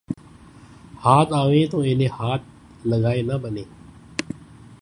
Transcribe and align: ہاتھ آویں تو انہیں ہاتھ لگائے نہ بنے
ہاتھ 1.05 1.33
آویں 1.33 1.65
تو 1.71 1.79
انہیں 1.81 2.13
ہاتھ 2.19 2.87
لگائے 2.87 3.21
نہ 3.21 3.33
بنے 3.33 3.63